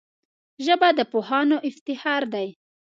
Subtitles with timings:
[0.65, 2.47] ژبه د پوهانو افتخار دی